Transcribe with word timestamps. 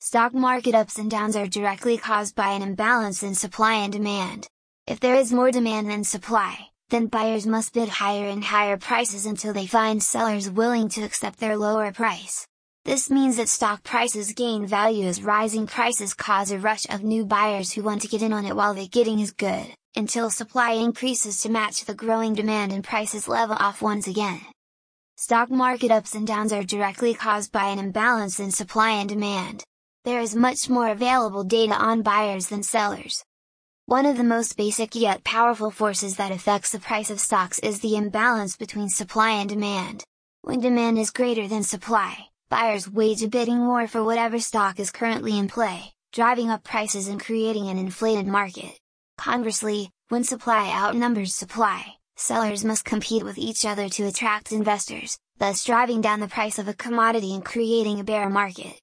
Stock 0.00 0.34
market 0.34 0.74
ups 0.74 0.98
and 0.98 1.10
downs 1.10 1.34
are 1.34 1.46
directly 1.46 1.96
caused 1.96 2.36
by 2.36 2.52
an 2.52 2.62
imbalance 2.62 3.22
in 3.22 3.34
supply 3.34 3.74
and 3.74 3.92
demand. 3.92 4.46
If 4.86 5.00
there 5.00 5.16
is 5.16 5.32
more 5.32 5.50
demand 5.50 5.90
than 5.90 6.04
supply, 6.04 6.68
then 6.90 7.06
buyers 7.06 7.46
must 7.46 7.72
bid 7.72 7.88
higher 7.88 8.28
and 8.28 8.44
higher 8.44 8.76
prices 8.76 9.26
until 9.26 9.52
they 9.52 9.66
find 9.66 10.02
sellers 10.02 10.50
willing 10.50 10.88
to 10.90 11.02
accept 11.02 11.40
their 11.40 11.56
lower 11.56 11.92
price. 11.92 12.46
This 12.84 13.10
means 13.10 13.36
that 13.38 13.48
stock 13.48 13.82
prices 13.82 14.32
gain 14.32 14.66
value 14.66 15.06
as 15.06 15.22
rising 15.22 15.66
prices 15.66 16.14
cause 16.14 16.52
a 16.52 16.58
rush 16.58 16.86
of 16.88 17.02
new 17.02 17.24
buyers 17.24 17.72
who 17.72 17.82
want 17.82 18.02
to 18.02 18.08
get 18.08 18.22
in 18.22 18.32
on 18.32 18.44
it 18.44 18.54
while 18.54 18.74
the 18.74 18.86
getting 18.86 19.18
is 19.18 19.32
good, 19.32 19.74
until 19.96 20.30
supply 20.30 20.72
increases 20.72 21.40
to 21.40 21.48
match 21.48 21.84
the 21.84 21.94
growing 21.94 22.34
demand 22.34 22.70
and 22.70 22.84
prices 22.84 23.26
level 23.26 23.56
off 23.58 23.82
once 23.82 24.06
again. 24.06 24.42
Stock 25.16 25.50
market 25.50 25.90
ups 25.90 26.14
and 26.14 26.26
downs 26.26 26.52
are 26.52 26.62
directly 26.62 27.14
caused 27.14 27.50
by 27.50 27.68
an 27.68 27.78
imbalance 27.80 28.38
in 28.38 28.52
supply 28.52 28.90
and 28.90 29.08
demand. 29.08 29.64
There 30.06 30.20
is 30.20 30.34
much 30.34 30.70
more 30.70 30.88
available 30.88 31.44
data 31.44 31.74
on 31.74 32.00
buyers 32.00 32.46
than 32.46 32.62
sellers, 32.62 33.22
one 33.88 34.04
of 34.04 34.16
the 34.16 34.24
most 34.24 34.56
basic 34.56 34.96
yet 34.96 35.22
powerful 35.22 35.70
forces 35.70 36.16
that 36.16 36.32
affects 36.32 36.72
the 36.72 36.80
price 36.80 37.08
of 37.08 37.20
stocks 37.20 37.60
is 37.60 37.78
the 37.78 37.94
imbalance 37.94 38.56
between 38.56 38.88
supply 38.88 39.30
and 39.30 39.48
demand. 39.48 40.02
When 40.42 40.58
demand 40.58 40.98
is 40.98 41.12
greater 41.12 41.46
than 41.46 41.62
supply, 41.62 42.16
buyers 42.48 42.90
wage 42.90 43.22
a 43.22 43.28
bidding 43.28 43.64
war 43.68 43.86
for 43.86 44.02
whatever 44.02 44.40
stock 44.40 44.80
is 44.80 44.90
currently 44.90 45.38
in 45.38 45.46
play, 45.46 45.92
driving 46.12 46.50
up 46.50 46.64
prices 46.64 47.06
and 47.06 47.20
creating 47.20 47.68
an 47.68 47.78
inflated 47.78 48.26
market. 48.26 48.76
Conversely, 49.16 49.90
when 50.08 50.24
supply 50.24 50.68
outnumbers 50.72 51.32
supply, 51.32 51.94
sellers 52.16 52.64
must 52.64 52.84
compete 52.84 53.22
with 53.22 53.38
each 53.38 53.64
other 53.64 53.88
to 53.90 54.08
attract 54.08 54.50
investors, 54.50 55.16
thus 55.38 55.64
driving 55.64 56.00
down 56.00 56.18
the 56.18 56.26
price 56.26 56.58
of 56.58 56.66
a 56.66 56.74
commodity 56.74 57.36
and 57.36 57.44
creating 57.44 58.00
a 58.00 58.04
bear 58.04 58.28
market. 58.28 58.74